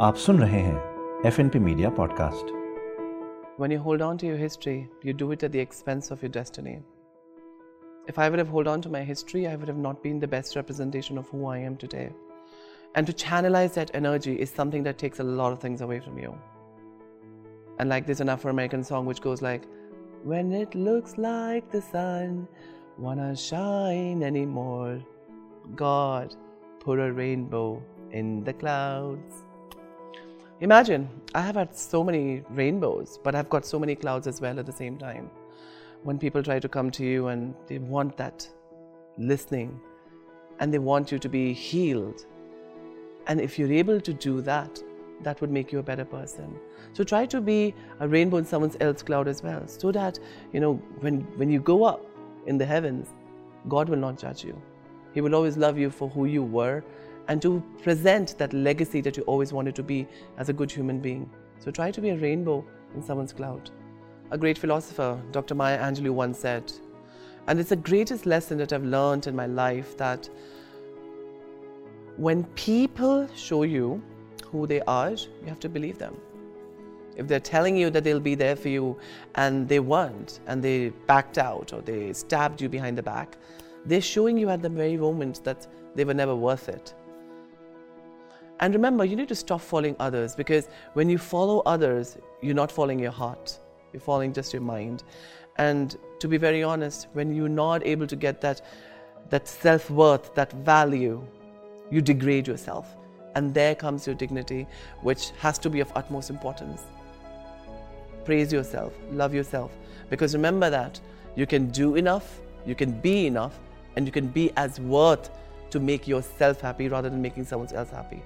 आप 0.00 0.14
सुन 0.14 0.38
रहे 0.40 0.60
हैं 0.60 1.22
F 1.26 1.38
N 1.40 1.48
P 1.48 1.58
media 1.58 1.90
podcast 1.90 2.56
When 3.62 3.72
you 3.74 3.78
hold 3.84 4.02
on 4.06 4.18
to 4.22 4.26
your 4.26 4.36
history, 4.40 4.74
you 5.06 5.12
do 5.22 5.26
it 5.34 5.44
at 5.46 5.52
the 5.54 5.62
expense 5.62 6.12
of 6.14 6.20
your 6.22 6.30
destiny. 6.36 6.74
If 8.12 8.20
I 8.24 8.28
would 8.28 8.38
have 8.38 8.52
held 8.56 8.68
on 8.72 8.84
to 8.84 8.92
my 8.96 9.00
history, 9.08 9.42
I 9.52 9.54
would 9.56 9.72
have 9.72 9.80
not 9.86 10.02
been 10.04 10.20
the 10.24 10.30
best 10.34 10.54
representation 10.58 11.18
of 11.22 11.32
who 11.32 11.40
I 11.46 11.56
am 11.70 11.76
today. 11.76 12.04
And 12.94 13.10
to 13.10 13.16
channelize 13.24 13.74
that 13.80 13.90
energy 14.02 14.36
is 14.46 14.54
something 14.60 14.86
that 14.88 14.98
takes 14.98 15.24
a 15.24 15.26
lot 15.40 15.52
of 15.52 15.60
things 15.64 15.82
away 15.88 15.98
from 16.06 16.18
you. 16.18 16.32
And 17.78 17.88
like 17.88 18.06
there's 18.06 18.24
an 18.26 18.32
Afro 18.36 18.52
American 18.52 18.84
song 18.84 19.06
which 19.06 19.20
goes 19.20 19.42
like, 19.42 19.66
When 20.22 20.52
it 20.52 20.74
looks 20.74 21.18
like 21.18 21.70
the 21.72 21.82
sun 21.82 22.48
wanna 22.96 23.34
shine 23.34 24.22
anymore, 24.22 25.02
God 25.74 26.34
put 26.80 26.98
a 27.00 27.12
rainbow 27.12 27.82
in 28.12 28.44
the 28.44 28.52
clouds. 28.52 29.44
Imagine, 30.63 31.09
I 31.35 31.41
have 31.41 31.55
had 31.55 31.75
so 31.75 32.05
many 32.05 32.41
rainbows, 32.49 33.19
but 33.21 33.35
I've 33.35 33.49
got 33.49 33.65
so 33.65 33.77
many 33.77 33.95
clouds 33.95 34.27
as 34.27 34.39
well 34.39 34.57
at 34.57 34.65
the 34.65 34.71
same 34.71 34.97
time. 34.97 35.29
When 36.03 36.17
people 36.17 36.41
try 36.41 36.57
to 36.57 36.69
come 36.69 36.89
to 36.91 37.03
you 37.03 37.27
and 37.27 37.53
they 37.67 37.79
want 37.79 38.15
that 38.15 38.47
listening 39.17 39.77
and 40.61 40.73
they 40.73 40.79
want 40.79 41.11
you 41.11 41.19
to 41.19 41.27
be 41.27 41.51
healed. 41.51 42.25
And 43.27 43.41
if 43.41 43.59
you're 43.59 43.73
able 43.73 43.99
to 43.99 44.13
do 44.13 44.39
that, 44.43 44.81
that 45.23 45.41
would 45.41 45.51
make 45.51 45.73
you 45.73 45.79
a 45.79 45.83
better 45.83 46.05
person. 46.05 46.57
So 46.93 47.03
try 47.03 47.25
to 47.25 47.41
be 47.41 47.75
a 47.99 48.07
rainbow 48.07 48.37
in 48.37 48.45
someone 48.45 48.71
else's 48.79 49.03
cloud 49.03 49.27
as 49.27 49.43
well, 49.43 49.67
so 49.67 49.91
that 49.91 50.17
you 50.53 50.61
know 50.61 50.75
when 51.01 51.23
when 51.35 51.49
you 51.49 51.59
go 51.59 51.83
up 51.83 52.05
in 52.47 52.57
the 52.57 52.65
heavens, 52.65 53.09
God 53.67 53.89
will 53.89 54.03
not 54.07 54.17
judge 54.17 54.45
you. 54.45 54.61
He 55.13 55.19
will 55.19 55.35
always 55.35 55.57
love 55.57 55.77
you 55.77 55.89
for 55.89 56.07
who 56.07 56.23
you 56.23 56.41
were 56.41 56.85
and 57.27 57.41
to 57.41 57.63
present 57.81 58.37
that 58.37 58.53
legacy 58.53 59.01
that 59.01 59.17
you 59.17 59.23
always 59.23 59.53
wanted 59.53 59.75
to 59.75 59.83
be 59.83 60.07
as 60.37 60.49
a 60.49 60.53
good 60.53 60.71
human 60.71 60.99
being. 60.99 61.29
So 61.59 61.71
try 61.71 61.91
to 61.91 62.01
be 62.01 62.09
a 62.09 62.17
rainbow 62.17 62.65
in 62.95 63.01
someone's 63.01 63.33
cloud. 63.33 63.69
A 64.31 64.37
great 64.37 64.57
philosopher, 64.57 65.21
Dr. 65.31 65.55
Maya 65.55 65.79
Angelou, 65.79 66.11
once 66.11 66.39
said, 66.39 66.71
and 67.47 67.59
it's 67.59 67.69
the 67.69 67.75
greatest 67.75 68.25
lesson 68.25 68.57
that 68.57 68.73
I've 68.73 68.85
learned 68.85 69.27
in 69.27 69.35
my 69.35 69.47
life 69.47 69.97
that 69.97 70.29
when 72.17 72.43
people 72.55 73.27
show 73.35 73.63
you 73.63 74.01
who 74.45 74.67
they 74.67 74.81
are, 74.81 75.11
you 75.11 75.47
have 75.47 75.59
to 75.61 75.69
believe 75.69 75.97
them. 75.97 76.15
If 77.15 77.27
they're 77.27 77.39
telling 77.39 77.75
you 77.75 77.89
that 77.89 78.03
they'll 78.03 78.19
be 78.19 78.35
there 78.35 78.55
for 78.55 78.69
you 78.69 78.97
and 79.35 79.67
they 79.67 79.79
weren't, 79.79 80.39
and 80.47 80.63
they 80.63 80.89
backed 81.05 81.37
out 81.37 81.73
or 81.73 81.81
they 81.81 82.13
stabbed 82.13 82.61
you 82.61 82.69
behind 82.69 82.97
the 82.97 83.03
back, 83.03 83.37
they're 83.85 84.01
showing 84.01 84.37
you 84.37 84.49
at 84.49 84.61
the 84.61 84.69
very 84.69 84.97
moment 84.97 85.43
that 85.43 85.67
they 85.95 86.05
were 86.05 86.13
never 86.13 86.35
worth 86.35 86.69
it. 86.69 86.93
And 88.59 88.73
remember, 88.73 89.03
you 89.03 89.15
need 89.15 89.27
to 89.29 89.35
stop 89.35 89.61
following 89.61 89.95
others 89.99 90.35
because 90.35 90.67
when 90.93 91.09
you 91.09 91.17
follow 91.17 91.61
others, 91.65 92.17
you're 92.41 92.55
not 92.55 92.71
following 92.71 92.99
your 92.99 93.11
heart, 93.11 93.59
you're 93.91 93.99
following 94.01 94.31
just 94.31 94.53
your 94.53 94.61
mind. 94.61 95.03
And 95.57 95.97
to 96.19 96.27
be 96.27 96.37
very 96.37 96.63
honest, 96.63 97.07
when 97.13 97.33
you're 97.33 97.49
not 97.49 97.85
able 97.85 98.07
to 98.07 98.15
get 98.15 98.41
that, 98.41 98.61
that 99.29 99.47
self 99.47 99.89
worth, 99.89 100.33
that 100.35 100.51
value, 100.51 101.25
you 101.91 102.01
degrade 102.01 102.47
yourself. 102.47 102.95
And 103.35 103.53
there 103.53 103.75
comes 103.75 104.05
your 104.05 104.15
dignity, 104.15 104.67
which 105.01 105.31
has 105.39 105.57
to 105.59 105.69
be 105.69 105.79
of 105.79 105.91
utmost 105.95 106.29
importance. 106.29 106.83
Praise 108.25 108.53
yourself, 108.53 108.93
love 109.11 109.33
yourself, 109.33 109.71
because 110.09 110.33
remember 110.33 110.69
that 110.69 110.99
you 111.35 111.45
can 111.45 111.67
do 111.69 111.95
enough, 111.95 112.39
you 112.65 112.75
can 112.75 112.91
be 113.01 113.27
enough, 113.27 113.59
and 113.95 114.05
you 114.05 114.11
can 114.11 114.27
be 114.27 114.51
as 114.55 114.79
worth 114.79 115.29
to 115.71 115.79
make 115.79 116.07
yourself 116.07 116.61
happy 116.61 116.87
rather 116.87 117.09
than 117.09 117.21
making 117.21 117.43
someone 117.45 117.73
else 117.73 117.89
happy. 117.89 118.21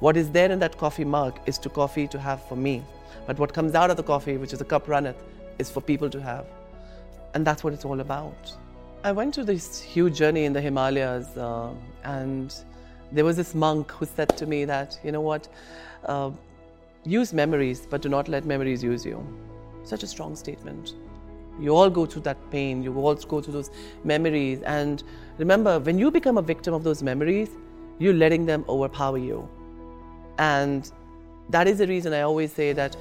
What 0.00 0.16
is 0.16 0.30
there 0.30 0.50
in 0.50 0.60
that 0.60 0.78
coffee 0.78 1.04
mug 1.04 1.40
is 1.46 1.58
to 1.58 1.68
coffee 1.68 2.06
to 2.08 2.20
have 2.20 2.40
for 2.48 2.54
me. 2.54 2.84
But 3.26 3.38
what 3.38 3.52
comes 3.52 3.74
out 3.74 3.90
of 3.90 3.96
the 3.96 4.02
coffee, 4.02 4.36
which 4.36 4.52
is 4.52 4.60
a 4.60 4.64
cup 4.64 4.88
runneth, 4.88 5.20
is 5.58 5.68
for 5.68 5.80
people 5.80 6.08
to 6.08 6.22
have. 6.22 6.46
And 7.34 7.44
that's 7.44 7.64
what 7.64 7.72
it's 7.72 7.84
all 7.84 7.98
about. 8.00 8.52
I 9.02 9.10
went 9.10 9.34
to 9.34 9.44
this 9.44 9.80
huge 9.80 10.16
journey 10.16 10.44
in 10.44 10.52
the 10.52 10.60
Himalayas, 10.60 11.36
uh, 11.36 11.70
and 12.04 12.54
there 13.10 13.24
was 13.24 13.36
this 13.36 13.54
monk 13.54 13.90
who 13.90 14.06
said 14.06 14.36
to 14.36 14.46
me 14.46 14.64
that, 14.66 14.98
you 15.02 15.10
know 15.10 15.20
what, 15.20 15.48
uh, 16.04 16.30
use 17.04 17.32
memories, 17.32 17.86
but 17.90 18.00
do 18.00 18.08
not 18.08 18.28
let 18.28 18.44
memories 18.44 18.82
use 18.84 19.04
you. 19.04 19.26
Such 19.82 20.04
a 20.04 20.06
strong 20.06 20.36
statement. 20.36 20.94
You 21.60 21.74
all 21.74 21.90
go 21.90 22.06
through 22.06 22.22
that 22.22 22.38
pain, 22.52 22.84
you 22.84 22.94
all 22.96 23.14
go 23.16 23.40
through 23.40 23.52
those 23.52 23.70
memories. 24.04 24.62
And 24.62 25.02
remember, 25.38 25.80
when 25.80 25.98
you 25.98 26.12
become 26.12 26.38
a 26.38 26.42
victim 26.42 26.72
of 26.72 26.84
those 26.84 27.02
memories, 27.02 27.50
you're 27.98 28.14
letting 28.14 28.46
them 28.46 28.64
overpower 28.68 29.18
you. 29.18 29.48
And 30.38 30.90
that 31.50 31.66
is 31.66 31.78
the 31.78 31.86
reason 31.86 32.12
I 32.12 32.22
always 32.22 32.52
say 32.52 32.72
that 32.72 32.96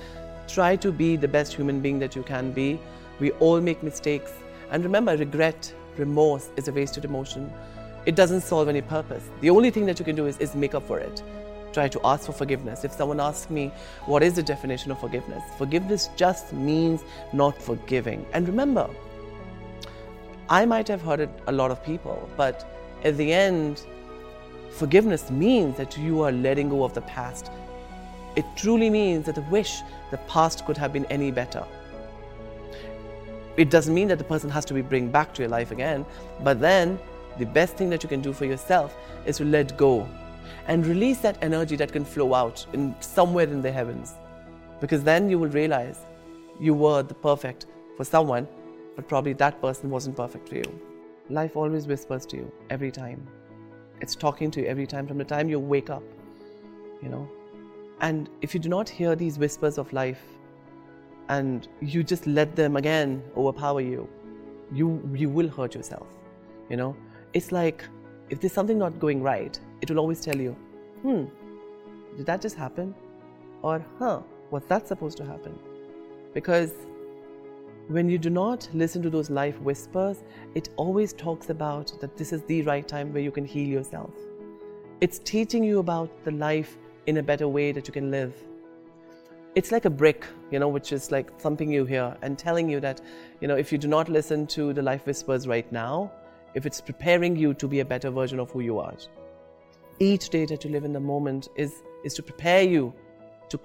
try 0.47 0.75
to 0.77 0.91
be 0.91 1.15
the 1.15 1.27
best 1.27 1.53
human 1.53 1.81
being 1.81 1.99
that 1.99 2.15
you 2.15 2.23
can 2.23 2.51
be. 2.51 2.79
We 3.19 3.31
all 3.31 3.61
make 3.61 3.83
mistakes. 3.83 4.31
And 4.71 4.83
remember, 4.83 5.15
regret, 5.17 5.73
remorse 5.97 6.49
is 6.55 6.67
a 6.67 6.71
wasted 6.71 7.05
emotion. 7.05 7.51
It 8.05 8.15
doesn't 8.15 8.41
solve 8.41 8.69
any 8.69 8.81
purpose. 8.81 9.23
The 9.41 9.49
only 9.49 9.69
thing 9.69 9.85
that 9.87 9.99
you 9.99 10.05
can 10.05 10.15
do 10.15 10.25
is, 10.27 10.37
is 10.37 10.55
make 10.55 10.73
up 10.73 10.87
for 10.87 10.99
it. 10.99 11.21
Try 11.73 11.89
to 11.89 11.99
ask 12.05 12.25
for 12.25 12.31
forgiveness. 12.31 12.85
If 12.85 12.93
someone 12.93 13.19
asks 13.19 13.49
me, 13.49 13.71
what 14.05 14.23
is 14.23 14.35
the 14.35 14.43
definition 14.43 14.91
of 14.91 14.99
forgiveness? 14.99 15.43
Forgiveness 15.57 16.09
just 16.15 16.53
means 16.53 17.03
not 17.33 17.61
forgiving. 17.61 18.25
And 18.33 18.47
remember, 18.47 18.89
I 20.49 20.65
might 20.65 20.87
have 20.87 21.01
hurted 21.01 21.29
a 21.47 21.51
lot 21.51 21.71
of 21.71 21.83
people, 21.83 22.29
but 22.37 22.65
at 23.03 23.17
the 23.17 23.33
end, 23.33 23.85
Forgiveness 24.71 25.31
means 25.31 25.77
that 25.77 25.97
you 25.97 26.21
are 26.21 26.31
letting 26.31 26.69
go 26.69 26.83
of 26.83 26.93
the 26.93 27.01
past. 27.01 27.51
It 28.35 28.45
truly 28.55 28.89
means 28.89 29.25
that 29.25 29.35
the 29.35 29.41
wish 29.43 29.81
the 30.11 30.17
past 30.29 30.65
could 30.65 30.77
have 30.77 30.93
been 30.93 31.05
any 31.05 31.31
better. 31.31 31.65
It 33.57 33.71
doesn't 33.71 33.93
mean 33.93 34.07
that 34.09 34.19
the 34.19 34.23
person 34.23 34.51
has 34.51 34.65
to 34.65 34.73
be 34.75 34.81
bring 34.81 35.09
back 35.09 35.33
to 35.33 35.41
your 35.41 35.49
life 35.49 35.71
again, 35.71 36.05
but 36.43 36.59
then 36.59 36.99
the 37.39 37.45
best 37.45 37.75
thing 37.75 37.89
that 37.89 38.03
you 38.03 38.09
can 38.09 38.21
do 38.21 38.33
for 38.33 38.45
yourself 38.45 38.95
is 39.25 39.37
to 39.37 39.45
let 39.45 39.75
go 39.77 40.07
and 40.67 40.85
release 40.85 41.19
that 41.19 41.37
energy 41.41 41.75
that 41.75 41.91
can 41.91 42.05
flow 42.05 42.33
out 42.33 42.65
in 42.73 42.95
somewhere 42.99 43.47
in 43.47 43.61
the 43.61 43.71
heavens. 43.71 44.13
Because 44.79 45.03
then 45.03 45.29
you 45.29 45.39
will 45.39 45.49
realize 45.49 45.99
you 46.59 46.73
were 46.73 47.01
the 47.01 47.15
perfect 47.15 47.65
for 47.95 48.03
someone, 48.03 48.47
but 48.95 49.07
probably 49.07 49.33
that 49.33 49.59
person 49.61 49.89
wasn't 49.89 50.15
perfect 50.15 50.49
for 50.49 50.55
you. 50.55 50.81
Life 51.29 51.55
always 51.55 51.87
whispers 51.87 52.25
to 52.27 52.37
you 52.37 52.51
every 52.69 52.91
time. 52.91 53.27
It's 54.01 54.15
talking 54.15 54.51
to 54.51 54.61
you 54.61 54.67
every 54.67 54.85
time 54.85 55.07
from 55.07 55.17
the 55.17 55.25
time 55.25 55.49
you 55.49 55.59
wake 55.59 55.89
up, 55.89 56.03
you 57.01 57.09
know. 57.09 57.27
And 58.01 58.29
if 58.41 58.53
you 58.53 58.59
do 58.59 58.69
not 58.69 58.87
hear 58.87 59.15
these 59.15 59.39
whispers 59.39 59.77
of 59.77 59.91
life 59.91 60.21
and 61.29 61.67
you 61.81 62.03
just 62.03 62.27
let 62.27 62.55
them 62.55 62.77
again 62.77 63.23
overpower 63.35 63.81
you, 63.81 64.07
you 64.71 65.09
you 65.13 65.29
will 65.29 65.47
hurt 65.47 65.73
yourself. 65.73 66.07
You 66.69 66.77
know? 66.77 66.95
It's 67.33 67.51
like 67.51 67.83
if 68.29 68.39
there's 68.39 68.53
something 68.53 68.77
not 68.77 68.99
going 68.99 69.23
right, 69.23 69.59
it 69.81 69.89
will 69.89 69.99
always 69.99 70.21
tell 70.21 70.35
you, 70.35 70.51
hmm, 71.01 71.25
did 72.17 72.25
that 72.25 72.41
just 72.41 72.55
happen? 72.55 72.93
Or 73.61 73.83
huh, 73.99 74.21
was 74.51 74.63
that 74.65 74.87
supposed 74.87 75.17
to 75.17 75.25
happen? 75.25 75.57
Because 76.33 76.73
when 77.87 78.09
you 78.09 78.17
do 78.17 78.29
not 78.29 78.67
listen 78.73 79.01
to 79.01 79.09
those 79.09 79.29
life 79.29 79.59
whispers, 79.61 80.23
it 80.55 80.69
always 80.75 81.13
talks 81.13 81.49
about 81.49 81.93
that 82.01 82.17
this 82.17 82.33
is 82.33 82.43
the 82.43 82.61
right 82.63 82.85
time 82.85 83.13
where 83.13 83.23
you 83.23 83.31
can 83.31 83.45
heal 83.45 83.67
yourself. 83.67 84.11
It's 84.99 85.19
teaching 85.19 85.63
you 85.63 85.79
about 85.79 86.09
the 86.25 86.31
life 86.31 86.77
in 87.05 87.17
a 87.17 87.23
better 87.23 87.47
way 87.47 87.71
that 87.71 87.87
you 87.87 87.93
can 87.93 88.11
live. 88.11 88.35
It's 89.55 89.71
like 89.71 89.85
a 89.85 89.89
brick, 89.89 90.25
you 90.51 90.59
know, 90.59 90.67
which 90.67 90.91
is 90.91 91.11
like 91.11 91.39
thumping 91.39 91.71
you 91.71 91.85
here 91.85 92.15
and 92.21 92.37
telling 92.37 92.69
you 92.69 92.81
that, 92.81 92.99
you 93.39 93.47
know, 93.47 93.55
if 93.55 93.71
you 93.71 93.77
do 93.77 93.87
not 93.87 94.09
listen 94.09 94.45
to 94.47 94.73
the 94.73 94.81
life 94.81 95.05
whispers 95.05 95.47
right 95.47 95.71
now, 95.71 96.11
if 96.55 96.65
it's 96.65 96.81
preparing 96.81 97.35
you 97.37 97.53
to 97.53 97.67
be 97.67 97.79
a 97.79 97.85
better 97.85 98.09
version 98.09 98.39
of 98.39 98.51
who 98.51 98.59
you 98.59 98.79
are. 98.79 98.95
Each 99.99 100.29
day 100.29 100.45
that 100.45 100.65
you 100.65 100.71
live 100.71 100.83
in 100.83 100.91
the 100.91 100.99
moment 100.99 101.47
is, 101.55 101.83
is 102.03 102.13
to 102.15 102.23
prepare 102.23 102.63
you 102.63 102.93
to, 103.49 103.59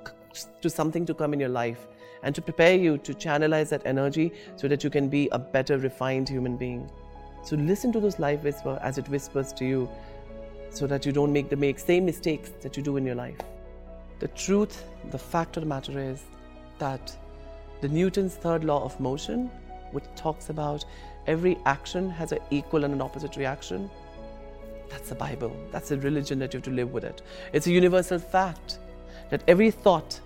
to 0.60 0.70
something 0.70 1.04
to 1.06 1.14
come 1.14 1.32
in 1.32 1.40
your 1.40 1.48
life 1.48 1.88
and 2.22 2.34
to 2.34 2.42
prepare 2.42 2.76
you 2.76 2.98
to 2.98 3.14
channelize 3.14 3.68
that 3.70 3.82
energy 3.84 4.32
so 4.56 4.68
that 4.68 4.84
you 4.84 4.90
can 4.90 5.08
be 5.08 5.28
a 5.32 5.38
better, 5.38 5.78
refined 5.78 6.28
human 6.28 6.56
being. 6.56 6.90
So 7.44 7.56
listen 7.56 7.92
to 7.92 8.00
those 8.00 8.18
life 8.18 8.44
whisper 8.44 8.78
as 8.82 8.98
it 8.98 9.08
whispers 9.08 9.52
to 9.54 9.64
you 9.64 9.88
so 10.70 10.86
that 10.86 11.04
you 11.04 11.12
don't 11.12 11.32
make 11.32 11.50
the 11.50 11.56
make 11.56 11.78
same 11.78 12.04
mistakes 12.04 12.50
that 12.60 12.76
you 12.76 12.82
do 12.82 12.96
in 12.96 13.04
your 13.04 13.14
life. 13.14 13.38
The 14.20 14.28
truth, 14.28 14.84
the 15.10 15.18
fact 15.18 15.56
of 15.56 15.62
the 15.62 15.68
matter 15.68 15.98
is 15.98 16.22
that 16.78 17.16
the 17.80 17.88
Newton's 17.88 18.34
third 18.34 18.64
law 18.64 18.84
of 18.84 18.98
motion, 19.00 19.50
which 19.90 20.04
talks 20.14 20.48
about 20.48 20.84
every 21.26 21.58
action 21.66 22.08
has 22.10 22.32
an 22.32 22.38
equal 22.50 22.84
and 22.84 22.94
an 22.94 23.02
opposite 23.02 23.36
reaction, 23.36 23.90
that's 24.88 25.08
the 25.08 25.14
Bible. 25.14 25.56
That's 25.72 25.88
the 25.88 25.98
religion 25.98 26.38
that 26.38 26.52
you 26.52 26.58
have 26.58 26.64
to 26.64 26.70
live 26.70 26.92
with 26.92 27.02
it. 27.02 27.22
It's 27.52 27.66
a 27.66 27.72
universal 27.72 28.18
fact 28.18 28.78
that 29.30 29.42
every 29.48 29.70
thought 29.70 30.20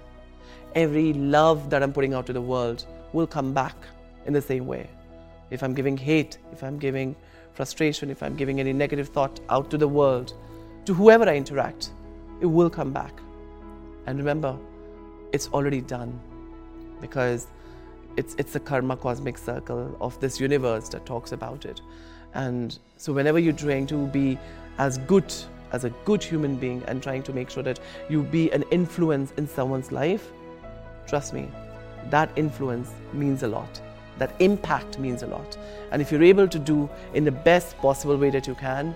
every 0.76 1.14
love 1.14 1.70
that 1.70 1.82
I'm 1.82 1.92
putting 1.92 2.12
out 2.12 2.26
to 2.26 2.34
the 2.34 2.40
world 2.40 2.84
will 3.14 3.26
come 3.26 3.54
back 3.54 3.74
in 4.26 4.34
the 4.34 4.42
same 4.42 4.66
way. 4.66 4.88
If 5.50 5.62
I'm 5.62 5.74
giving 5.74 5.96
hate, 5.96 6.36
if 6.52 6.62
I'm 6.62 6.78
giving 6.78 7.16
frustration, 7.54 8.10
if 8.10 8.22
I'm 8.22 8.36
giving 8.36 8.60
any 8.60 8.74
negative 8.74 9.08
thought 9.08 9.40
out 9.48 9.70
to 9.70 9.78
the 9.78 9.88
world, 9.88 10.34
to 10.84 10.92
whoever 10.92 11.28
I 11.28 11.34
interact, 11.34 11.90
it 12.40 12.46
will 12.46 12.68
come 12.68 12.92
back. 12.92 13.14
And 14.06 14.18
remember, 14.18 14.56
it's 15.32 15.48
already 15.48 15.80
done 15.80 16.20
because 17.00 17.46
it's, 18.18 18.34
it's 18.38 18.52
the 18.52 18.60
karma 18.60 18.96
cosmic 18.96 19.38
circle 19.38 19.96
of 20.00 20.20
this 20.20 20.38
universe 20.38 20.90
that 20.90 21.06
talks 21.06 21.32
about 21.32 21.64
it. 21.64 21.80
And 22.34 22.78
so, 22.98 23.14
whenever 23.14 23.38
you're 23.38 23.54
trying 23.54 23.86
to 23.88 24.06
be 24.08 24.38
as 24.78 24.98
good 24.98 25.32
as 25.72 25.84
a 25.84 25.90
good 26.04 26.22
human 26.22 26.56
being 26.56 26.82
and 26.86 27.02
trying 27.02 27.22
to 27.22 27.32
make 27.32 27.48
sure 27.48 27.62
that 27.62 27.80
you 28.10 28.22
be 28.22 28.50
an 28.52 28.62
influence 28.70 29.32
in 29.38 29.48
someone's 29.48 29.90
life, 29.90 30.30
trust 31.06 31.32
me, 31.32 31.48
that 32.10 32.30
influence 32.36 32.90
means 33.12 33.42
a 33.42 33.48
lot. 33.48 33.80
That 34.18 34.34
impact 34.38 34.98
means 34.98 35.22
a 35.22 35.26
lot. 35.26 35.56
And 35.92 36.00
if 36.00 36.10
you're 36.10 36.22
able 36.22 36.48
to 36.48 36.58
do 36.58 36.88
in 37.14 37.24
the 37.24 37.32
best 37.32 37.76
possible 37.78 38.16
way 38.16 38.30
that 38.30 38.46
you 38.46 38.54
can, 38.54 38.94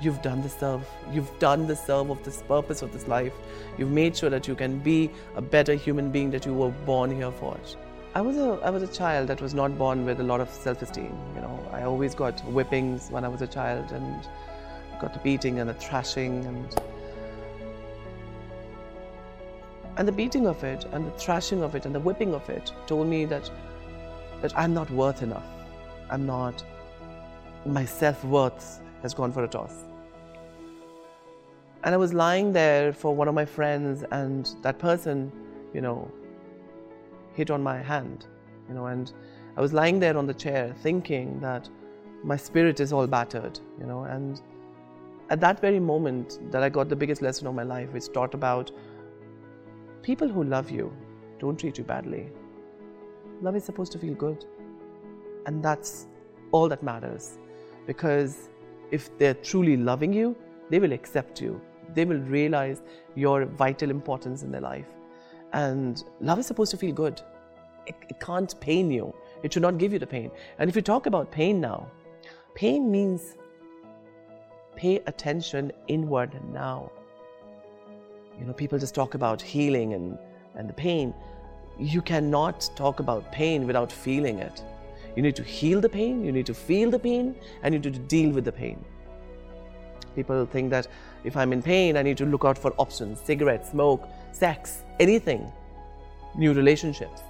you've 0.00 0.22
done 0.22 0.42
the 0.42 0.48
serve. 0.48 0.86
You've 1.12 1.38
done 1.38 1.66
the 1.66 1.76
serve 1.76 2.10
of 2.10 2.22
this 2.24 2.42
purpose 2.42 2.82
of 2.82 2.92
this 2.92 3.06
life. 3.06 3.32
You've 3.78 3.90
made 3.90 4.16
sure 4.16 4.30
that 4.30 4.48
you 4.48 4.54
can 4.54 4.78
be 4.78 5.10
a 5.36 5.42
better 5.42 5.74
human 5.74 6.10
being 6.10 6.30
that 6.30 6.46
you 6.46 6.54
were 6.54 6.70
born 6.70 7.14
here 7.14 7.32
for. 7.32 7.58
I 8.14 8.20
was 8.20 8.36
a 8.36 8.60
I 8.62 8.70
was 8.70 8.82
a 8.82 8.88
child 8.88 9.28
that 9.28 9.40
was 9.40 9.54
not 9.54 9.78
born 9.78 10.04
with 10.04 10.20
a 10.20 10.22
lot 10.22 10.40
of 10.40 10.50
self-esteem. 10.50 11.14
You 11.34 11.40
know, 11.40 11.68
I 11.72 11.82
always 11.84 12.14
got 12.14 12.40
whippings 12.40 13.10
when 13.10 13.24
I 13.24 13.28
was 13.28 13.40
a 13.40 13.46
child 13.46 13.90
and 13.92 14.28
got 15.00 15.14
the 15.14 15.20
beating 15.20 15.60
and 15.60 15.70
the 15.70 15.74
thrashing 15.74 16.44
and 16.44 16.76
and 19.96 20.08
the 20.08 20.12
beating 20.12 20.46
of 20.46 20.64
it 20.64 20.84
and 20.92 21.06
the 21.06 21.10
thrashing 21.12 21.62
of 21.62 21.74
it 21.74 21.86
and 21.86 21.94
the 21.94 22.00
whipping 22.00 22.34
of 22.34 22.48
it 22.48 22.72
told 22.86 23.06
me 23.06 23.24
that 23.26 23.50
that 24.40 24.56
I'm 24.58 24.74
not 24.74 24.90
worth 24.90 25.22
enough. 25.22 25.46
I'm 26.10 26.26
not 26.26 26.64
my 27.64 27.84
self-worth 27.84 28.80
has 29.02 29.14
gone 29.14 29.32
for 29.32 29.44
a 29.44 29.48
toss. 29.48 29.84
And 31.84 31.94
I 31.94 31.98
was 31.98 32.14
lying 32.14 32.52
there 32.52 32.92
for 32.92 33.14
one 33.14 33.28
of 33.28 33.34
my 33.34 33.44
friends 33.44 34.04
and 34.10 34.48
that 34.62 34.78
person, 34.78 35.32
you 35.74 35.80
know, 35.80 36.10
hit 37.34 37.50
on 37.50 37.62
my 37.62 37.78
hand, 37.78 38.26
you 38.68 38.74
know, 38.74 38.86
and 38.86 39.12
I 39.56 39.60
was 39.60 39.72
lying 39.72 39.98
there 39.98 40.16
on 40.16 40.26
the 40.26 40.34
chair 40.34 40.74
thinking 40.82 41.40
that 41.40 41.68
my 42.22 42.36
spirit 42.36 42.78
is 42.80 42.92
all 42.92 43.06
battered, 43.06 43.58
you 43.80 43.86
know, 43.86 44.04
and 44.04 44.40
at 45.30 45.40
that 45.40 45.60
very 45.60 45.80
moment 45.80 46.38
that 46.52 46.62
I 46.62 46.68
got 46.68 46.88
the 46.88 46.96
biggest 46.96 47.22
lesson 47.22 47.46
of 47.46 47.54
my 47.54 47.62
life, 47.62 47.92
which 47.92 48.12
taught 48.12 48.34
about 48.34 48.70
people 50.02 50.28
who 50.28 50.44
love 50.44 50.70
you 50.70 50.92
don't 51.38 51.58
treat 51.58 51.78
you 51.78 51.84
badly. 51.84 52.28
Love 53.40 53.56
is 53.56 53.64
supposed 53.64 53.92
to 53.92 53.98
feel 53.98 54.14
good. 54.14 54.44
And 55.46 55.62
that's 55.62 56.06
all 56.52 56.68
that 56.68 56.82
matters. 56.82 57.38
Because 57.86 58.48
if 58.90 59.16
they're 59.18 59.34
truly 59.34 59.76
loving 59.76 60.12
you, 60.12 60.36
they 60.70 60.78
will 60.78 60.92
accept 60.92 61.40
you. 61.40 61.60
They 61.94 62.04
will 62.04 62.20
realize 62.20 62.82
your 63.14 63.44
vital 63.44 63.90
importance 63.90 64.42
in 64.42 64.50
their 64.52 64.60
life. 64.60 64.86
And 65.52 66.02
love 66.20 66.38
is 66.38 66.46
supposed 66.46 66.70
to 66.70 66.76
feel 66.76 66.94
good. 66.94 67.20
It, 67.86 67.96
it 68.08 68.20
can't 68.20 68.58
pain 68.60 68.90
you. 68.90 69.14
It 69.42 69.52
should 69.52 69.62
not 69.62 69.78
give 69.78 69.92
you 69.92 69.98
the 69.98 70.06
pain. 70.06 70.30
And 70.58 70.70
if 70.70 70.76
you 70.76 70.82
talk 70.82 71.06
about 71.06 71.30
pain 71.30 71.60
now, 71.60 71.88
pain 72.54 72.90
means 72.90 73.36
pay 74.76 74.96
attention 75.06 75.72
inward 75.88 76.40
now. 76.52 76.90
You 78.42 78.48
know, 78.48 78.54
people 78.54 78.76
just 78.76 78.92
talk 78.92 79.14
about 79.14 79.40
healing 79.40 79.94
and, 79.94 80.18
and 80.56 80.68
the 80.68 80.72
pain. 80.72 81.14
You 81.78 82.02
cannot 82.02 82.68
talk 82.74 82.98
about 82.98 83.30
pain 83.30 83.68
without 83.68 83.92
feeling 83.92 84.40
it. 84.40 84.64
You 85.14 85.22
need 85.22 85.36
to 85.36 85.44
heal 85.44 85.80
the 85.80 85.88
pain, 85.88 86.24
you 86.24 86.32
need 86.32 86.46
to 86.46 86.54
feel 86.54 86.90
the 86.90 86.98
pain, 86.98 87.36
and 87.62 87.72
you 87.72 87.78
need 87.78 87.94
to 87.94 88.00
deal 88.00 88.30
with 88.30 88.44
the 88.44 88.50
pain. 88.50 88.84
People 90.16 90.44
think 90.44 90.70
that 90.70 90.88
if 91.22 91.36
I'm 91.36 91.52
in 91.52 91.62
pain, 91.62 91.96
I 91.96 92.02
need 92.02 92.16
to 92.16 92.26
look 92.26 92.44
out 92.44 92.58
for 92.58 92.72
options 92.78 93.20
cigarettes, 93.20 93.70
smoke, 93.70 94.08
sex, 94.32 94.82
anything, 94.98 95.46
new 96.34 96.52
relationships. 96.52 97.22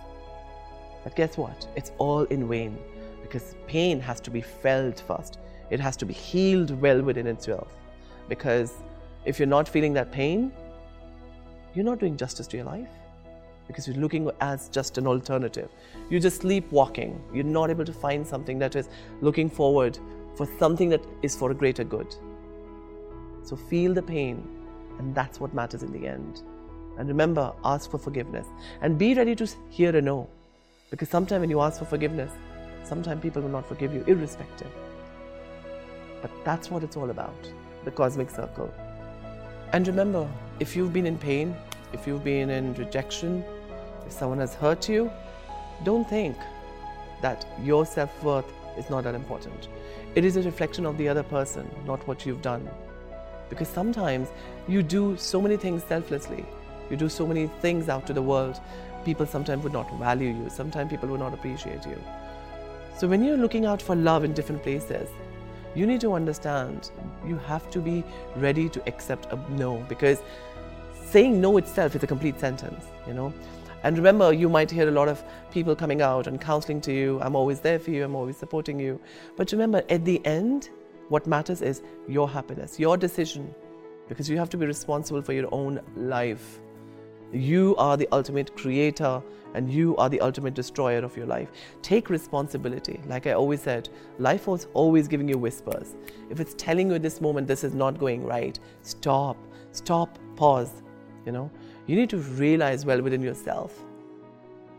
But 1.05 1.15
guess 1.15 1.37
what? 1.37 1.69
It's 1.77 1.93
all 1.99 2.23
in 2.25 2.49
vain 2.49 2.79
because 3.21 3.55
pain 3.67 4.01
has 4.01 4.19
to 4.21 4.31
be 4.31 4.41
felt 4.41 5.01
first. 5.07 5.41
It 5.69 5.79
has 5.79 5.95
to 5.99 6.07
be 6.07 6.15
healed 6.15 6.71
well 6.81 7.03
within 7.03 7.27
itself. 7.27 7.69
Because 8.31 8.73
if 9.27 9.39
you're 9.39 9.47
not 9.47 9.69
feeling 9.69 9.93
that 9.93 10.11
pain, 10.11 10.51
you're 11.75 11.85
not 11.85 11.99
doing 11.99 12.17
justice 12.17 12.47
to 12.49 12.57
your 12.57 12.67
life 12.67 12.89
because 13.67 13.87
you're 13.87 13.97
looking 13.97 14.31
as 14.41 14.69
just 14.69 14.99
an 14.99 15.07
alternative. 15.07 15.71
You're 16.11 16.21
just 16.21 16.43
sleepwalking. 16.43 17.23
You're 17.33 17.45
not 17.45 17.71
able 17.71 17.85
to 17.85 17.93
find 17.93 18.27
something 18.27 18.59
that 18.59 18.77
is 18.77 18.89
looking 19.21 19.49
forward 19.49 19.99
for 20.37 20.47
something 20.59 20.89
that 20.91 21.05
is 21.23 21.37
for 21.37 21.51
a 21.51 21.55
greater 21.55 21.85
good. 21.85 22.15
So 23.43 23.57
feel 23.57 23.95
the 23.95 24.03
pain, 24.03 24.47
and 24.99 25.15
that's 25.15 25.41
what 25.41 25.55
matters 25.55 25.83
in 25.83 25.93
the 25.93 26.07
end. 26.07 26.43
And 26.99 27.09
remember, 27.09 27.53
ask 27.65 27.91
for 27.91 27.99
forgiveness 27.99 28.47
and 28.83 28.99
be 28.99 29.15
ready 29.15 29.35
to 29.37 29.49
hear 29.71 29.97
a 29.97 30.03
no. 30.03 30.29
Because 30.91 31.09
sometimes 31.09 31.41
when 31.41 31.51
you 31.51 31.61
ask 31.61 31.79
for 31.79 31.87
forgiveness, 31.87 32.31
sometimes 32.85 33.23
people 33.23 33.41
will 33.43 33.49
not 33.49 33.67
forgive 33.67 33.95
you, 33.95 34.05
irrespective. 34.07 34.71
But 36.21 36.31
that's 36.45 36.71
what 36.71 36.83
it's 36.83 36.97
all 36.97 37.11
about 37.11 37.35
the 37.85 37.91
cosmic 37.91 38.31
circle. 38.31 38.73
And 39.73 39.87
remember, 39.87 40.29
if 40.61 40.77
you've 40.77 40.93
been 40.93 41.07
in 41.07 41.17
pain, 41.17 41.57
if 41.95 42.07
you've 42.07 42.23
been 42.23 42.51
in 42.51 42.75
rejection, 42.75 43.43
if 44.07 44.13
someone 44.13 44.39
has 44.39 44.55
hurt 44.55 44.87
you, 44.87 45.11
don't 45.83 46.07
think 46.09 46.37
that 47.23 47.47
your 47.63 47.87
self 47.87 48.23
worth 48.23 48.45
is 48.77 48.91
not 48.91 49.05
that 49.05 49.15
important. 49.15 49.69
It 50.15 50.27
is 50.27 50.37
a 50.37 50.43
reflection 50.43 50.85
of 50.85 50.99
the 50.99 51.09
other 51.09 51.23
person, 51.23 51.71
not 51.87 52.07
what 52.07 52.27
you've 52.27 52.43
done. 52.43 52.69
Because 53.49 53.69
sometimes 53.69 54.29
you 54.69 54.83
do 54.83 55.17
so 55.17 55.41
many 55.41 55.57
things 55.57 55.83
selflessly, 55.85 56.45
you 56.91 56.97
do 56.99 57.09
so 57.09 57.27
many 57.27 57.47
things 57.63 57.89
out 57.89 58.07
to 58.09 58.13
the 58.13 58.21
world, 58.21 58.61
people 59.07 59.25
sometimes 59.25 59.63
would 59.63 59.73
not 59.73 59.91
value 59.99 60.29
you, 60.29 60.51
sometimes 60.51 60.91
people 60.91 61.09
would 61.09 61.21
not 61.21 61.33
appreciate 61.33 61.87
you. 61.87 61.99
So 62.99 63.09
when 63.09 63.25
you're 63.25 63.39
looking 63.39 63.65
out 63.65 63.81
for 63.81 63.97
love 63.97 64.23
in 64.23 64.35
different 64.35 64.63
places, 64.63 65.09
you 65.75 65.87
need 65.87 66.01
to 66.01 66.13
understand 66.13 66.91
you 67.27 67.37
have 67.39 67.71
to 67.71 67.81
be 67.81 68.05
ready 68.37 68.69
to 68.69 68.83
accept 68.87 69.33
a 69.33 69.37
no 69.53 69.77
because 69.89 70.23
saying 71.11 71.41
no 71.41 71.57
itself 71.57 71.95
is 71.95 72.03
a 72.03 72.07
complete 72.07 72.39
sentence, 72.41 72.85
you 73.07 73.15
know. 73.15 73.33
And 73.85 73.97
remember, 73.97 74.33
you 74.33 74.49
might 74.49 74.71
hear 74.71 74.89
a 74.89 74.93
lot 74.93 75.09
of 75.09 75.23
people 75.51 75.75
coming 75.75 76.03
out 76.03 76.27
and 76.27 76.41
counseling 76.41 76.81
to 76.83 76.93
you. 76.93 77.21
I'm 77.21 77.35
always 77.35 77.61
there 77.61 77.79
for 77.79 77.91
you, 77.91 78.05
I'm 78.05 78.15
always 78.15 78.37
supporting 78.37 78.79
you. 78.79 79.01
But 79.37 79.53
remember, 79.53 79.83
at 79.91 80.05
the 80.05 80.25
end, 80.25 80.71
what 81.09 81.27
matters 81.27 81.63
is 81.63 81.83
your 82.09 82.29
happiness, 82.29 82.79
your 82.79 82.97
decision, 82.97 83.55
because 84.09 84.31
you 84.31 84.39
have 84.39 84.49
to 84.51 84.57
be 84.57 84.67
responsible 84.67 85.21
for 85.21 85.33
your 85.33 85.49
own 85.53 85.81
life. 85.97 86.62
You 87.33 87.75
are 87.79 87.97
the 87.97 88.09
ultimate 88.13 88.55
creator 88.57 89.23
and 89.55 89.73
you 89.73 89.97
are 89.97 90.11
the 90.11 90.21
ultimate 90.21 90.53
destroyer 90.53 90.99
of 90.99 91.17
your 91.17 91.25
life. 91.25 91.51
Take 91.81 92.11
responsibility. 92.11 93.01
Like 93.07 93.27
I 93.27 93.33
always 93.33 93.63
said, 93.63 93.89
life 94.19 94.47
was 94.47 94.67
always 94.75 95.09
giving 95.09 95.29
you 95.29 95.39
whispers. 95.39 95.95
If 96.29 96.41
it's 96.41 96.55
telling 96.55 96.89
you 96.89 96.95
at 96.97 97.03
this 97.03 97.23
moment 97.23 97.47
this 97.47 97.65
is 97.65 97.75
not 97.75 97.99
going 97.99 98.25
right, 98.25 98.59
stop, 98.83 99.39
stop, 99.73 100.19
pause. 100.37 100.83
You 101.25 101.33
know, 101.33 101.51
you 101.87 101.97
need 101.97 102.11
to 102.11 102.19
realize 102.19 102.85
well 102.85 103.01
within 103.01 103.23
yourself. 103.23 103.83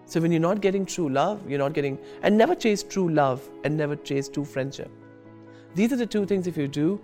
So 0.05 0.21
when 0.21 0.31
you're 0.31 0.41
not 0.41 0.61
getting 0.61 0.85
true 0.85 1.09
love, 1.09 1.49
you're 1.49 1.59
not 1.59 1.73
getting, 1.73 1.97
and 2.21 2.37
never 2.37 2.53
chase 2.53 2.83
true 2.83 3.09
love 3.09 3.41
and 3.63 3.75
never 3.75 3.95
chase 3.95 4.29
true 4.29 4.45
friendship. 4.45 4.91
These 5.73 5.91
are 5.91 5.95
the 5.95 6.05
two 6.05 6.27
things 6.27 6.45
if 6.45 6.55
you 6.55 6.67
do, 6.67 7.01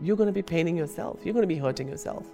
you're 0.00 0.16
going 0.16 0.28
to 0.28 0.32
be 0.32 0.42
paining 0.42 0.76
yourself, 0.76 1.20
you're 1.24 1.32
going 1.34 1.42
to 1.42 1.48
be 1.48 1.56
hurting 1.56 1.88
yourself 1.88 2.26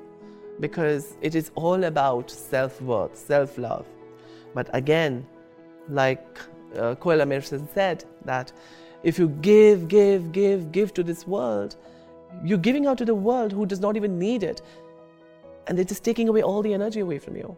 because 0.61 1.17
it 1.21 1.35
is 1.35 1.51
all 1.55 1.85
about 1.85 2.31
self 2.31 2.81
worth, 2.81 3.17
self 3.17 3.59
love. 3.59 3.87
But 4.55 4.69
again, 4.75 5.27
like 5.89 6.39
uh, 6.77 6.95
Emerson 7.09 7.69
said, 7.75 8.05
that 8.25 8.53
if 9.03 9.19
you 9.19 9.29
give, 9.29 9.89
give, 9.89 10.33
give, 10.33 10.73
give 10.73 10.95
to 10.95 11.03
this 11.03 11.27
world, 11.27 11.77
you're 12.45 12.59
giving 12.59 12.87
out 12.87 12.99
to 12.99 13.05
the 13.05 13.15
world 13.15 13.53
who 13.53 13.67
does 13.67 13.81
not 13.81 13.97
even 13.97 14.19
need 14.19 14.43
it. 14.43 14.63
And 15.67 15.77
they're 15.77 15.85
just 15.85 16.05
taking 16.05 16.29
away 16.29 16.43
all 16.43 16.63
the 16.63 16.75
energy 16.75 17.01
away 17.01 17.19
from 17.19 17.37
you. 17.37 17.57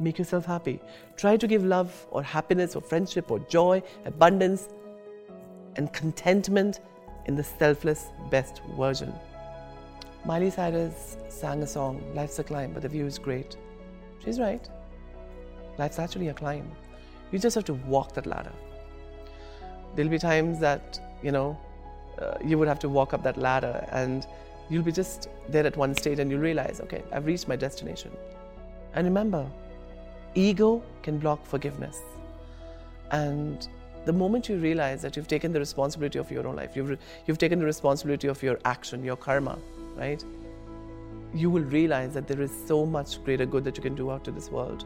Make 0.00 0.18
yourself 0.18 0.44
happy. 0.44 0.80
Try 1.16 1.36
to 1.36 1.46
give 1.46 1.64
love 1.64 2.06
or 2.10 2.22
happiness 2.22 2.74
or 2.74 2.82
friendship 2.82 3.30
or 3.30 3.38
joy, 3.40 3.82
abundance, 4.04 4.68
and 5.76 5.92
contentment 5.92 6.80
in 7.26 7.36
the 7.36 7.44
selfless 7.44 8.06
best 8.30 8.62
version. 8.76 9.12
Miley 10.24 10.50
Cyrus 10.50 11.16
sang 11.28 11.62
a 11.62 11.66
song, 11.66 12.00
Life's 12.14 12.38
a 12.38 12.44
Climb, 12.44 12.72
but 12.72 12.82
the 12.82 12.88
view 12.88 13.06
is 13.06 13.18
great. 13.18 13.56
She's 14.24 14.38
right. 14.38 14.68
Life's 15.78 15.98
actually 15.98 16.28
a 16.28 16.34
climb. 16.34 16.70
You 17.32 17.40
just 17.40 17.56
have 17.56 17.64
to 17.64 17.74
walk 17.74 18.12
that 18.14 18.26
ladder. 18.26 18.52
There'll 19.96 20.10
be 20.10 20.20
times 20.20 20.60
that, 20.60 21.00
you 21.24 21.32
know, 21.32 21.58
uh, 22.20 22.34
you 22.44 22.56
would 22.56 22.68
have 22.68 22.78
to 22.80 22.88
walk 22.88 23.14
up 23.14 23.24
that 23.24 23.36
ladder 23.36 23.84
and 23.90 24.24
you'll 24.70 24.84
be 24.84 24.92
just 24.92 25.28
there 25.48 25.66
at 25.66 25.76
one 25.76 25.92
stage 25.92 26.20
and 26.20 26.30
you'll 26.30 26.40
realize, 26.40 26.80
okay, 26.80 27.02
I've 27.10 27.26
reached 27.26 27.48
my 27.48 27.56
destination. 27.56 28.12
And 28.94 29.04
remember, 29.06 29.50
ego 30.36 30.84
can 31.02 31.18
block 31.18 31.44
forgiveness. 31.44 31.98
And 33.10 33.66
the 34.04 34.12
moment 34.12 34.48
you 34.48 34.56
realize 34.58 35.02
that 35.02 35.16
you've 35.16 35.26
taken 35.26 35.52
the 35.52 35.58
responsibility 35.58 36.20
of 36.20 36.30
your 36.30 36.46
own 36.46 36.54
life, 36.54 36.76
you've, 36.76 36.96
you've 37.26 37.38
taken 37.38 37.58
the 37.58 37.66
responsibility 37.66 38.28
of 38.28 38.40
your 38.40 38.60
action, 38.64 39.02
your 39.04 39.16
karma, 39.16 39.58
right? 39.96 40.24
you 41.34 41.50
will 41.50 41.62
realize 41.62 42.12
that 42.14 42.26
there 42.26 42.40
is 42.40 42.52
so 42.66 42.84
much 42.84 43.22
greater 43.24 43.46
good 43.46 43.64
that 43.64 43.76
you 43.76 43.82
can 43.82 43.94
do 43.94 44.10
out 44.10 44.24
to 44.24 44.30
this 44.30 44.50
world. 44.50 44.84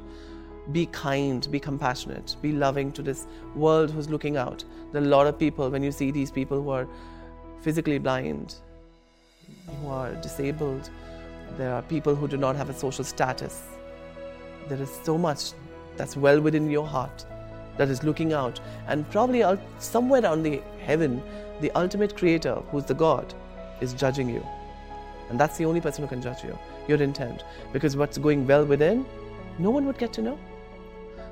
Be 0.72 0.86
kind, 0.86 1.48
be 1.50 1.60
compassionate, 1.60 2.36
be 2.42 2.52
loving 2.52 2.92
to 2.92 3.02
this 3.02 3.26
world 3.54 3.90
who's 3.90 4.08
looking 4.08 4.36
out. 4.36 4.64
There 4.92 5.02
are 5.02 5.04
a 5.04 5.08
lot 5.08 5.26
of 5.26 5.38
people, 5.38 5.70
when 5.70 5.82
you 5.82 5.92
see 5.92 6.10
these 6.10 6.30
people 6.30 6.62
who 6.62 6.70
are 6.70 6.88
physically 7.62 7.98
blind, 7.98 8.56
who 9.80 9.88
are 9.88 10.12
disabled, 10.14 10.90
there 11.56 11.72
are 11.72 11.82
people 11.82 12.14
who 12.14 12.28
do 12.28 12.36
not 12.36 12.56
have 12.56 12.70
a 12.70 12.74
social 12.74 13.04
status. 13.04 13.62
There 14.68 14.80
is 14.80 14.90
so 15.04 15.16
much 15.16 15.52
that's 15.96 16.16
well 16.16 16.40
within 16.40 16.70
your 16.70 16.86
heart 16.86 17.24
that 17.76 17.88
is 17.88 18.02
looking 18.02 18.32
out, 18.32 18.60
and 18.88 19.08
probably 19.10 19.44
somewhere 19.78 20.20
down 20.20 20.42
the 20.42 20.62
heaven, 20.84 21.22
the 21.60 21.70
ultimate 21.72 22.16
creator, 22.16 22.54
who's 22.70 22.84
the 22.84 22.94
God, 22.94 23.34
is 23.80 23.92
judging 23.92 24.28
you. 24.28 24.44
And 25.28 25.40
that's 25.40 25.56
the 25.56 25.64
only 25.64 25.80
person 25.80 26.02
who 26.02 26.08
can 26.08 26.22
judge 26.22 26.44
you, 26.44 26.58
your 26.88 27.02
intent. 27.02 27.44
Because 27.72 27.96
what's 27.96 28.18
going 28.18 28.46
well 28.46 28.64
within, 28.64 29.04
no 29.58 29.70
one 29.70 29.86
would 29.86 29.98
get 29.98 30.12
to 30.14 30.22
know. 30.22 30.38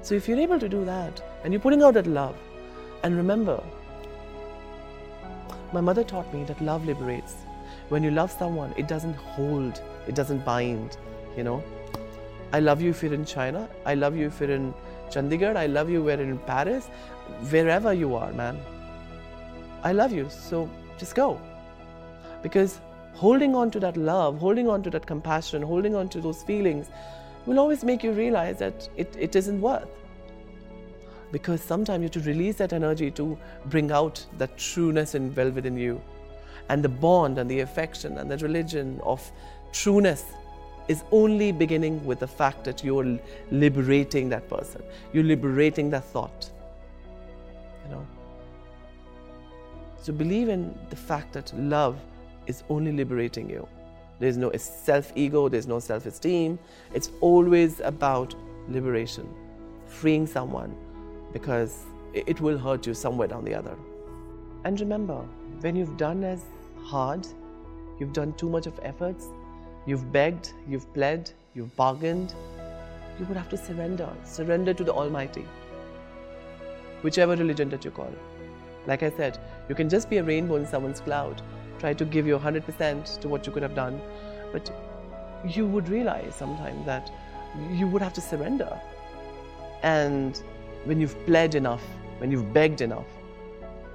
So 0.03 0.15
if 0.15 0.29
you're 0.29 0.41
able 0.41 0.59
to 0.59 0.69
do 0.69 0.85
that, 0.85 1.23
and 1.43 1.53
you're 1.53 1.61
putting 1.61 1.83
out 1.83 1.95
that 1.95 2.07
love, 2.07 2.37
and 3.03 3.17
remember, 3.17 3.63
my 5.73 5.81
mother 5.81 6.05
taught 6.05 6.33
me 6.33 6.45
that 6.45 6.61
love 6.61 6.85
liberates. 6.87 7.35
When 7.89 8.03
you 8.03 8.11
love 8.11 8.31
someone, 8.31 8.75
it 8.77 8.89
doesn't 8.89 9.15
hold, 9.15 9.81
it 10.07 10.15
doesn't 10.15 10.45
bind, 10.45 10.97
you 11.37 11.45
know. 11.45 11.63
I 12.53 12.61
love 12.61 12.81
you 12.81 12.91
if 12.91 13.03
you're 13.03 13.15
in 13.15 13.25
China, 13.25 13.69
I 13.85 13.95
love 13.95 14.17
you 14.17 14.27
if 14.27 14.41
you're 14.41 14.51
in 14.51 14.73
Chandigarh, 15.11 15.57
I 15.57 15.67
love 15.67 15.91
you 15.91 16.03
where 16.03 16.21
in 16.21 16.39
Paris, 16.39 16.87
wherever 17.51 17.93
you 17.93 18.15
are, 18.15 18.33
man. 18.33 18.59
I 19.83 19.93
love 19.93 20.13
you, 20.13 20.29
so 20.31 20.71
just 20.99 21.15
go. 21.15 21.41
Because 22.43 22.81
holding 23.15 23.55
on 23.55 23.71
to 23.71 23.81
that 23.81 23.97
love, 23.97 24.39
holding 24.39 24.69
on 24.69 24.83
to 24.83 24.91
that 24.91 25.07
compassion, 25.07 25.63
holding 25.63 25.95
on 25.95 26.09
to 26.11 26.21
those 26.21 26.43
feelings 26.43 26.91
will 27.47 27.59
always 27.59 27.85
make 27.85 28.03
you 28.03 28.13
realize 28.13 28.59
that 28.59 28.89
it, 28.97 29.15
it 29.19 29.37
isn't 29.37 29.61
worth. 29.61 29.89
Because 31.31 31.61
sometimes 31.63 32.01
you 32.01 32.05
have 32.05 32.25
to 32.25 32.31
release 32.31 32.57
that 32.57 32.73
energy 32.73 33.11
to 33.13 33.39
bring 33.67 33.91
out 33.91 34.25
that 34.39 34.57
trueness 34.57 35.15
and 35.15 35.35
well 35.37 35.51
within 35.51 35.77
you. 35.77 36.01
And 36.69 36.83
the 36.83 36.89
bond 36.89 37.39
and 37.39 37.51
the 37.51 37.61
affection 37.61 38.19
and 38.19 38.31
the 38.31 38.39
religion 38.39 39.01
of 39.03 39.31
trueness 39.73 40.25
is 40.89 41.03
only 41.13 41.51
beginning 41.51 42.05
with 42.05 42.21
the 42.21 42.27
fact 42.27 42.65
that 42.65 42.85
you're 42.85 43.19
liberating 43.51 44.29
that 44.31 44.49
person. 44.49 44.83
You're 45.13 45.25
liberating 45.25 45.91
that 45.91 46.05
thought. 46.05 46.51
You 47.85 47.97
know. 47.97 48.07
So 50.03 50.13
believe 50.13 50.49
in 50.49 50.79
the 50.91 50.97
fact 50.97 51.33
that 51.33 51.53
love 51.57 51.99
is 52.47 52.65
only 52.69 52.93
liberating 52.93 53.49
you. 53.49 53.67
There's 54.21 54.37
no 54.37 54.51
self 54.57 55.13
ego, 55.17 55.49
there's 55.49 55.67
no 55.67 55.79
self 55.79 56.07
esteem. 56.07 56.59
It's 56.93 57.11
always 57.21 57.81
about 57.81 58.35
liberation, 58.69 59.29
freeing 59.87 60.27
someone 60.27 60.75
because 61.33 61.85
it 62.13 62.41
will 62.41 62.57
hurt 62.57 62.87
you 62.87 62.95
somewhere 62.95 63.29
down 63.29 63.45
the 63.45 63.55
other. 63.55 63.77
And 64.65 64.81
remember, 64.81 65.21
when 65.61 65.77
you've 65.77 65.97
done 65.97 66.23
as 66.25 66.43
hard, 66.83 67.27
you've 67.99 68.13
done 68.13 68.33
too 68.35 68.49
much 68.49 68.67
of 68.67 68.79
efforts, 68.83 69.27
you've 69.85 70.13
begged, 70.13 70.53
you've 70.69 70.93
pled, 70.95 71.31
you've 71.55 71.75
bargained, 71.77 72.35
you 73.19 73.27
would 73.27 73.37
have 73.37 73.49
to 73.51 73.57
surrender. 73.57 74.09
Surrender 74.25 74.73
to 74.75 74.85
the 74.85 74.93
Almighty, 74.93 75.45
whichever 77.03 77.37
religion 77.37 77.69
that 77.71 77.85
you 77.85 77.91
call. 77.91 78.13
Like 78.87 79.03
I 79.03 79.11
said, 79.11 79.39
you 79.69 79.75
can 79.75 79.89
just 79.89 80.09
be 80.09 80.19
a 80.19 80.23
rainbow 80.23 80.57
in 80.57 80.67
someone's 80.67 81.01
cloud, 81.01 81.43
try 81.85 81.93
to 81.93 82.07
give 82.07 82.27
you 82.27 82.39
100% 82.39 83.21
to 83.21 83.29
what 83.29 83.47
you 83.47 83.53
could 83.53 83.63
have 83.63 83.75
done. 83.75 84.01
But 84.53 84.71
you 85.57 85.67
would 85.67 85.91
realize 85.91 86.35
sometimes 86.35 86.87
that 86.87 87.11
you 87.73 87.87
would 87.89 88.01
have 88.01 88.15
to 88.15 88.23
surrender. 88.23 88.71
And 89.83 90.43
when 90.87 90.99
you've 90.99 91.19
pled 91.27 91.55
enough, 91.55 91.85
when 92.21 92.31
you've 92.31 92.55
begged 92.55 92.81
enough, 92.81 93.11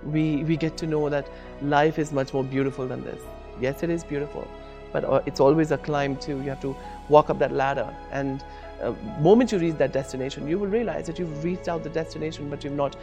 we, 0.03 0.43
we 0.43 0.55
get 0.55 0.77
to 0.77 0.85
know 0.85 1.09
that 1.09 1.27
life 1.63 1.97
is 1.97 2.11
much 2.11 2.31
more 2.31 2.43
beautiful 2.43 2.87
than 2.87 3.03
this. 3.03 3.21
Yes, 3.59 3.81
it 3.81 3.89
is 3.89 4.03
beautiful, 4.03 4.47
but 4.93 5.03
uh, 5.03 5.21
it's 5.25 5.39
always 5.39 5.71
a 5.71 5.77
climb 5.77 6.15
too. 6.15 6.37
You 6.43 6.49
have 6.49 6.61
to 6.61 6.75
walk 7.09 7.31
up 7.31 7.39
that 7.39 7.51
ladder. 7.51 7.89
And 8.11 8.43
uh, 8.83 8.93
moment 9.19 9.51
you 9.51 9.57
reach 9.57 9.77
that 9.77 9.93
destination, 9.93 10.47
you 10.47 10.59
will 10.59 10.67
realize 10.67 11.07
that 11.07 11.17
you've 11.17 11.43
reached 11.43 11.67
out 11.67 11.83
the 11.83 11.89
destination, 11.89 12.51
but 12.51 12.63
you've 12.63 12.81
not 12.85 12.95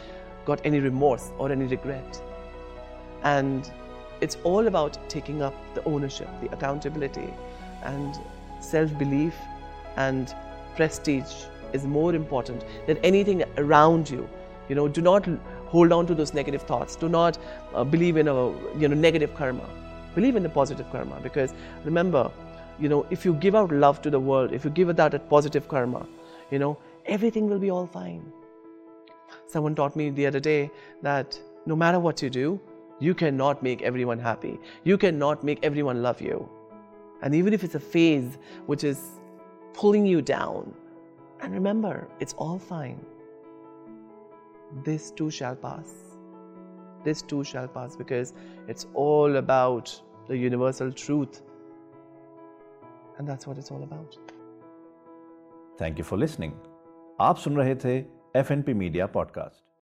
got 0.45 0.65
any 0.65 0.79
remorse 0.79 1.29
or 1.37 1.51
any 1.51 1.65
regret. 1.65 2.21
And 3.23 3.69
it's 4.21 4.37
all 4.43 4.67
about 4.67 4.97
taking 5.09 5.41
up 5.41 5.53
the 5.75 5.83
ownership, 5.85 6.29
the 6.41 6.51
accountability, 6.51 7.33
and 7.83 8.15
self 8.59 8.95
belief 8.97 9.35
and 9.95 10.33
prestige 10.75 11.45
is 11.73 11.85
more 11.85 12.15
important 12.15 12.63
than 12.85 12.97
anything 12.97 13.43
around 13.57 14.09
you. 14.09 14.27
You 14.69 14.75
know, 14.75 14.87
do 14.87 15.01
not 15.01 15.27
hold 15.67 15.91
on 15.91 16.07
to 16.07 16.15
those 16.15 16.33
negative 16.33 16.63
thoughts. 16.63 16.95
Do 16.95 17.09
not 17.09 17.37
uh, 17.73 17.83
believe 17.83 18.17
in 18.17 18.27
a 18.27 18.49
you 18.77 18.87
know 18.87 18.95
negative 18.95 19.35
karma. 19.35 19.67
Believe 20.15 20.35
in 20.35 20.43
the 20.43 20.49
positive 20.49 20.89
karma 20.91 21.19
because 21.21 21.53
remember, 21.83 22.31
you 22.79 22.89
know, 22.89 23.05
if 23.09 23.25
you 23.25 23.33
give 23.33 23.55
out 23.55 23.71
love 23.71 24.01
to 24.01 24.09
the 24.09 24.19
world, 24.19 24.51
if 24.53 24.65
you 24.65 24.71
give 24.71 24.99
out 24.99 25.13
a 25.13 25.19
positive 25.19 25.67
karma, 25.67 26.07
you 26.51 26.59
know, 26.59 26.77
everything 27.05 27.49
will 27.49 27.59
be 27.59 27.69
all 27.69 27.85
fine. 27.85 28.31
Someone 29.47 29.75
taught 29.75 29.95
me 29.95 30.09
the 30.09 30.25
other 30.25 30.39
day 30.39 30.71
that 31.01 31.39
no 31.65 31.75
matter 31.75 31.99
what 31.99 32.21
you 32.21 32.29
do, 32.29 32.59
you 33.00 33.14
cannot 33.14 33.62
make 33.62 33.82
everyone 33.82 34.18
happy. 34.18 34.58
You 34.84 34.98
cannot 34.98 35.42
make 35.42 35.64
everyone 35.64 36.02
love 36.02 36.20
you. 36.20 36.48
And 37.22 37.34
even 37.34 37.52
if 37.52 37.64
it's 37.64 37.74
a 37.74 37.80
phase 37.80 38.38
which 38.66 38.84
is 38.84 39.00
pulling 39.74 40.06
you 40.06 40.22
down, 40.22 40.74
and 41.40 41.52
remember, 41.52 42.08
it's 42.20 42.34
all 42.34 42.58
fine. 42.58 43.04
This 44.84 45.10
too 45.10 45.30
shall 45.30 45.56
pass. 45.56 45.94
This 47.04 47.22
too 47.22 47.42
shall 47.44 47.66
pass 47.68 47.96
because 47.96 48.32
it's 48.68 48.86
all 48.94 49.36
about 49.36 50.00
the 50.28 50.36
universal 50.36 50.92
truth. 50.92 51.42
And 53.18 53.28
that's 53.28 53.46
what 53.46 53.58
it's 53.58 53.70
all 53.70 53.82
about. 53.82 54.16
Thank 55.78 55.98
you 55.98 56.04
for 56.04 56.16
listening. 56.16 56.54
आप 57.20 57.36
सुन 57.38 57.56
रहे 57.56 57.74
थे 57.84 57.98
F 58.36 58.50
N 58.50 58.62
P 58.62 58.74
media 58.74 59.06
podcast 59.16 59.65